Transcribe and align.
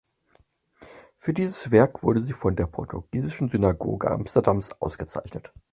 Für 1.15 1.31
dieses 1.31 1.69
Werk 1.69 2.01
wurde 2.01 2.23
sie 2.23 2.33
von 2.33 2.55
der 2.55 2.65
Portugiesischen 2.65 3.49
Synagoge 3.49 4.09
Amsterdams 4.09 4.71
ausgezeichnet. 4.81 5.53